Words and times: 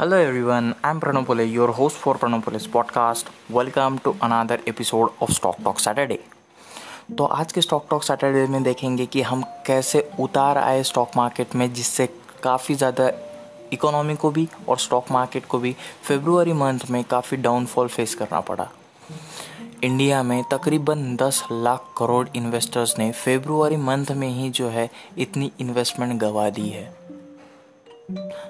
Hello 0.00 0.16
everyone, 0.16 0.74
I'm 0.82 0.98
Pranav 0.98 1.26
Pole, 1.26 1.42
your 1.42 1.72
host 1.72 1.94
for 1.94 2.14
Pranav 2.14 2.42
Pole's 2.42 2.66
podcast. 2.66 3.26
Welcome 3.50 3.98
to 3.98 4.16
another 4.22 4.58
episode 4.66 5.10
of 5.20 5.30
Stock 5.30 5.58
Talk 5.58 5.78
Saturday. 5.78 6.18
तो 7.16 7.24
आज 7.24 7.52
के 7.52 7.60
stock 7.60 7.86
talk 7.90 8.02
Saturday 8.02 8.46
में 8.46 8.62
देखेंगे 8.62 9.06
कि 9.06 9.22
हम 9.22 9.42
कैसे 9.66 10.00
उतार 10.20 10.58
आए 10.58 10.82
स्टॉक 10.82 11.16
मार्केट 11.16 11.54
में 11.54 11.72
जिससे 11.72 12.06
काफ़ी 12.42 12.74
ज़्यादा 12.74 13.10
इकोनॉमी 13.72 14.16
को 14.16 14.30
भी 14.30 14.48
और 14.68 14.78
स्टॉक 14.78 15.10
मार्केट 15.12 15.46
को 15.46 15.58
भी 15.58 15.76
फेब्रुआरी 16.08 16.52
मंथ 16.62 16.90
में 16.90 17.02
काफ़ी 17.10 17.36
डाउनफॉल 17.48 17.88
फेस 17.88 18.14
करना 18.14 18.40
पड़ा 18.50 18.70
इंडिया 19.84 20.22
में 20.22 20.42
तकरीबन 20.52 21.16
10 21.22 21.42
लाख 21.52 21.92
करोड़ 21.98 22.26
इन्वेस्टर्स 22.36 22.98
ने 22.98 23.12
फेब्रुआरी 23.24 23.76
मंथ 23.90 24.16
में 24.16 24.28
ही 24.28 24.50
जो 24.50 24.68
है 24.68 24.90
इतनी 25.18 25.52
इन्वेस्टमेंट 25.60 26.20
गवा 26.20 26.50
दी 26.50 26.68
है 26.68 26.88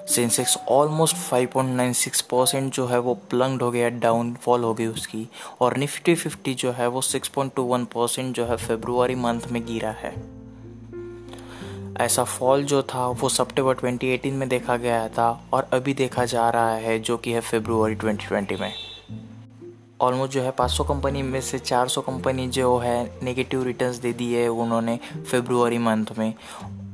सेंसेक्स 0.07 0.57
ऑलमोस्ट 0.69 1.15
5.96 1.15 2.21
परसेंट 2.21 2.73
जो 2.73 2.87
है 2.87 2.99
वो 2.99 3.13
प्लंग्ड 3.13 3.61
हो 3.61 3.71
गया 3.71 3.89
डाउनफॉल 3.89 4.63
हो 4.63 4.73
गई 4.73 4.85
उसकी, 4.85 5.29
और 5.61 5.77
निफ्टी 5.77 6.15
फिफ्टी 6.15 6.53
जो 6.53 6.71
है 6.71 6.87
वो 6.87 7.01
6.21 7.01 7.85
परसेंट 7.85 8.35
जो 8.35 8.45
है 8.45 8.57
फेब्रुवरी 8.57 9.15
मंथ 9.15 9.41
में 9.51 9.65
गिरा 9.65 9.89
है। 9.89 10.41
ऐसा 12.05 12.23
फॉल 12.23 12.63
जो 12.63 12.83
था 12.83 13.07
वो 13.07 13.29
सितंबर 13.29 13.75
2018 13.75 14.31
में 14.31 14.49
देखा 14.49 14.77
गया 14.77 15.09
था 15.09 15.43
और 15.53 15.69
अभी 15.73 15.93
देखा 15.93 16.25
जा 16.25 16.49
रहा 16.49 16.73
है 16.73 16.99
जो 16.99 17.17
कि 17.17 17.31
है 17.31 17.41
फेब्रुआरी 17.41 17.95
2020 17.95 18.59
में। 18.59 18.90
ऑलमोस्ट 20.01 20.33
जो 20.33 20.41
है 20.41 20.51
500 20.51 20.83
कंपनी 20.83 21.21
में 21.21 21.39
से 21.41 21.57
400 21.59 22.01
कंपनी 22.01 22.47
जो 22.47 22.77
है 22.77 23.19
नेगेटिव 23.23 23.63
रिटर्न्स 23.63 23.95
दे 23.95 24.13
दी 24.13 24.31
है 24.33 24.47
उन्होंने 24.47 24.99
फेब्रुवरी 25.31 25.77
मंथ 25.77 26.05
में। 26.17 26.33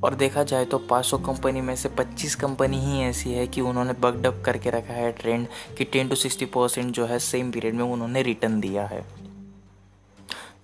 और 0.03 0.15
देखा 0.15 0.43
जाए 0.43 0.65
तो 0.65 0.77
500 0.91 1.17
कंपनी 1.25 1.61
में 1.61 1.75
से 1.75 1.89
25 1.89 2.35
कंपनी 2.35 2.79
ही 2.79 3.01
ऐसी 3.01 3.33
है 3.33 3.47
कि 3.47 3.61
उन्होंने 3.61 3.93
बगडअप 3.93 4.41
करके 4.45 4.69
रखा 4.69 4.93
है 4.93 5.11
ट्रेंड 5.11 5.47
कि 5.77 5.85
10 5.95 6.09
टू 6.09 6.15
60 6.15 6.45
परसेंट 6.45 6.93
जो 6.95 7.05
है 7.05 7.19
सेम 7.19 7.51
पीरियड 7.51 7.75
में 7.75 7.83
उन्होंने 7.83 8.21
रिटर्न 8.21 8.59
दिया 8.59 8.85
है। 8.85 9.03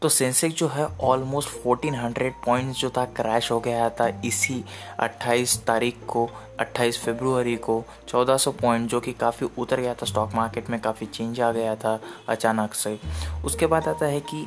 तो 0.03 0.09
सेंसेक्स 0.09 0.55
जो 0.55 0.67
है 0.67 0.85
ऑलमोस्ट 1.01 1.49
1400 1.57 2.29
पॉइंट्स 2.45 2.79
जो 2.79 2.89
था 2.89 3.03
क्रैश 3.17 3.51
हो 3.51 3.59
गया 3.59 3.89
था 3.89 4.07
इसी 4.25 4.63
28 5.01 5.55
तारीख 5.67 5.99
को 6.07 6.29
28 6.61 6.97
फरवरी 6.97 7.55
को 7.57 7.83
1400 8.07 8.51
पॉइंट 8.53 8.89
जो 8.89 8.99
कि 8.99 9.13
काफ़ी 9.13 9.47
उतर 9.57 9.79
गया 9.79 9.93
था 9.93 10.05
स्टॉक 10.05 10.33
मार्केट 10.35 10.69
में, 10.69 10.79
काफ़ी 10.79 11.05
चेंज 11.05 11.39
आ 11.41 11.51
गया 11.51 11.75
था 11.75 11.99
अचानक 12.29 12.73
से। 12.73 12.99
उसके 13.45 13.65
बाद 13.65 13.87
आता 13.87 14.05
है 14.05 14.19
कि 14.21 14.45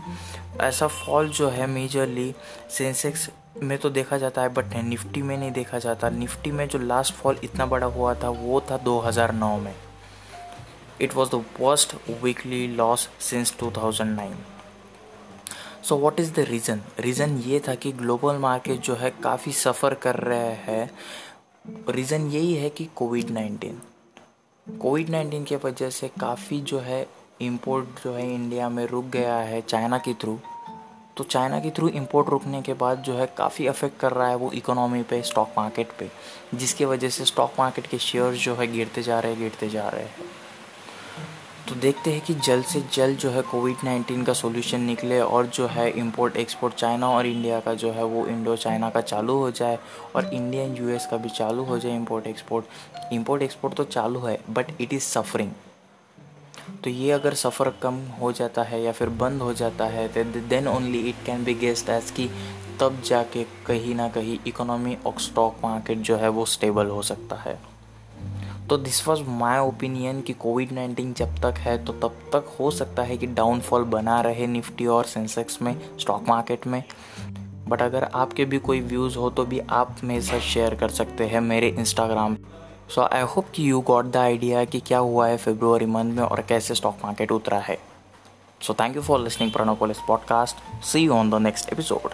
ऐसा 0.61 0.87
फॉल 0.87 1.29
जो 1.29 1.49
है 1.51 1.67
मेजरली 1.67 2.35
सेंसेक्स 2.71 3.29
में 3.63 3.79
तो 3.79 3.91
देखा 3.91 4.19
जाता 4.19 4.43
है 4.43 4.49
बट 4.49 4.75
निफ्टी 4.85 5.23
में 5.23 5.37
नहीं 5.37 5.51
देखा 5.53 5.79
जाता। 5.79 6.11
निफ्टी 6.11 6.51
में 6.51 6.67
जो 6.69 6.79
लास्ट 6.79 7.15
फॉल 7.15 7.39
इतना 7.45 7.67
बड़ा 7.67 7.87
हुआ 7.87 8.15
था, 8.15 8.29
वो 8.29 8.61
था 8.61 8.79
2009 8.85 9.59
में। 9.61 9.75
It 11.01 11.15
was 11.15 11.31
the 11.31 11.45
worst 11.61 11.97
weekly 12.23 12.67
loss 12.69 13.09
since 13.21 13.55
2009 13.63 14.31
so 15.89 15.97
what 15.99 16.21
is 16.21 16.33
the 16.35 16.39
reason 16.39 16.81
reason 17.01 17.37
ये 17.39 17.59
था 17.61 17.75
कि 17.75 17.91
ग्लोबल 17.93 18.37
मार्केट 18.37 18.81
जो 18.81 18.95
है 18.95 19.11
काफ़ी 19.23 19.53
सफ़र 19.53 19.95
कर 19.95 20.17
रहे 20.17 20.55
हैं। 20.63 20.91
रीज़न 21.89 22.27
यही 22.31 22.55
है 22.55 22.71
कि 22.71 22.85
कोविड 22.97 23.31
नाइन्टीन 23.31 23.79
कोविड 24.67 25.11
नाइन्टीन 25.11 25.45
के 25.45 25.57
वजह 25.57 25.91
से 25.91 26.09
काफ़ी 26.21 26.61
जो 26.61 26.79
है 26.79 27.07
इम्पोर्ट 27.41 28.03
जो 28.05 28.13
है 28.13 28.35
इंडिया 28.35 28.69
में 28.69 28.85
रुक 28.87 29.05
गया 29.05 29.37
है 29.37 29.61
चाइना 29.61 29.99
के 29.99 30.15
थ्रू 30.15 30.39
तो 31.17 31.25
चाइना 31.25 31.61
के 31.61 31.71
थ्रू 31.71 31.89
इंपोर्ट 31.89 32.29
रुकने 32.29 32.63
के 32.63 32.75
बाद 32.75 33.03
जो 33.03 33.15
है 33.15 33.27
काफ़ी 33.39 33.67
अफेक्ट 33.67 33.99
कर 34.01 34.13
रहा 34.13 34.29
है 34.29 34.37
वो 34.37 34.51
इकोनॉमी 34.53 35.03
पे 35.03 35.23
स्टॉक 35.23 35.53
मार्केट 35.59 35.93
पे, 35.99 36.11
जिसकी 36.55 36.85
वजह 36.85 37.09
से 37.09 37.25
स्टॉक 37.25 37.53
मार्केट 37.59 37.87
के 37.87 37.99
शेयर्स 37.99 38.39
जो 38.39 38.55
है 38.55 38.67
गिरते 38.73 39.03
जा 39.03 39.21
रहे 39.21 39.33
हैं, 39.33 39.41
गिरते 39.41 39.69
जा 39.69 39.89
रहे 39.89 40.03
हैं। 40.03 40.15
तो 41.69 41.75
देखते 41.75 42.11
हैं 42.13 42.21
कि 42.21 42.35
जल्द 42.37 42.65
से 42.65 42.81
जल्द 42.95 43.19
जो 43.19 43.31
है 43.31 43.41
कोविड 43.43 43.77
नाइन्टीन 43.85 44.23
का 44.25 44.33
सोल्यूशन 44.33 44.81
निकले 44.81 45.19
और 45.21 45.47
जो 45.47 45.67
है 45.67 45.89
इम्पोर्ट 45.99 46.37
एक्सपोर्ट 46.37 46.75
चाइना 46.75 47.09
और 47.11 47.27
इंडिया 47.27 47.59
का 47.61 47.75
जो 47.75 47.91
है 47.93 48.05
वो 48.05 48.27
इंडो 48.27 48.55
चाइना 48.57 48.91
का 48.91 49.01
चालू 49.01 49.39
हो 49.39 49.51
जाए 49.51 49.79
और 50.17 50.31
इंडिया 50.35 50.65
एंड 50.65 50.79
यूएस 50.79 51.07
का 51.07 51.17
भी 51.17 51.29
चालू 51.29 51.65
हो 51.65 51.79
जाए 51.79 51.97
इम्पोर्ट 51.97 52.27
एक्सपोर्ट। 52.27 53.13
इम्पोर्ट 53.13 53.43
एक्सपोर्ट 53.43 53.75
तो 53.75 53.85
चालू 53.85 54.21
है 54.21 54.39
बट 54.51 54.81
इट 54.81 54.93
इज़ 54.93 55.03
सफरिंग 55.03 55.53
तो 56.85 56.91
ये 56.91 57.11
अगर 57.13 57.35
सफ़र 57.35 57.73
कम 57.83 58.01
हो 58.21 58.33
जाता 58.33 58.63
है 58.63 58.83
या 58.83 58.93
फिर 58.93 59.09
बंद 59.19 59.43
हो 59.43 59.53
जाता 59.55 59.85
है 59.87 60.09
तो 60.09 60.41
then 60.41 60.69
only 60.69 61.01
it 61.09 61.25
can 61.27 61.45
be 61.45 61.55
guessed 61.57 61.89
as 61.91 62.11
कि 62.11 62.31
तब 62.81 63.01
जाके 63.07 63.45
कहीं 63.67 63.95
ना 63.95 64.09
कहीं 64.09 64.39
इकोनॉमी 64.47 64.97
और 65.07 65.21
स्टॉक 65.21 65.57
मार्केट 65.65 65.99
जो 65.99 66.17
है 66.17 66.29
वो 66.29 66.45
स्टेबल 66.47 66.87
हो 66.87 67.03
सकता 67.03 67.37
है। 67.37 67.59
तो 68.71 68.77
दिस 68.77 69.09
वॉज़ 69.09 69.23
माई 69.23 69.59
ओपिनियन 69.59 70.21
कि 70.21 70.33
कोविड 70.33 70.73
नाइन्टीन 70.73 71.13
जब 71.13 71.39
तक 71.39 71.55
है 71.59 71.85
तो 71.85 71.93
तब 71.93 72.09
तक 72.09 72.57
हो 72.61 72.71
सकता 72.71 73.03
है 73.03 73.17
कि 73.17 73.27
डाउनफॉल 73.27 73.85
बना 73.85 74.21
रहे 74.21 74.47
निफ्टी 74.47 74.87
और 74.87 75.05
सेंसेक्स 75.05 75.63
में 75.63 75.99
स्टॉक 75.99 76.25
मार्केट 76.29 76.67
में। 76.67 76.85
बट 77.69 77.83
अगर 77.83 78.05
आपके 78.05 78.45
भी 78.45 78.59
कोई 78.59 78.81
व्यूज़ 78.81 79.19
हो 79.19 79.31
तो 79.31 79.45
भी 79.45 79.59
आप 79.59 79.97
मेरे 80.05 80.21
साथ 80.21 80.41
शेयर 80.41 80.75
कर 80.75 80.89
सकते 80.89 81.25
हैं 81.25 81.41
मेरे 81.41 81.69
इंस्टाग्राम 81.69 82.37
सो 82.95 83.03
आई 83.03 83.23
होप 83.23 83.47
कि 83.55 83.71
यू 83.71 83.81
गॉट 83.81 84.05
द 84.05 84.17
आइडिया 84.17 84.65
कि 84.65 84.81
क्या 84.81 84.99
हुआ 84.99 85.29
है 85.29 85.37
फेब्रुवरी 85.37 85.87
मंथ 85.87 86.13
में 86.13 86.23
और 86.23 86.43
कैसे 86.43 86.75
स्टॉक 86.75 86.97
मार्केट 87.05 87.33
उतरा 87.33 87.59
है। 87.59 87.79
So 88.63 88.75
thank 88.75 88.97
you 88.97 89.03
for 89.03 89.21
listening 89.21 89.53
प्रणोपोलिस 89.53 89.99
podcast 90.09 90.85
see 90.85 90.99
you 90.99 91.13
on 91.13 91.31
the 91.31 91.35
next 91.35 91.73
episode 91.73 92.11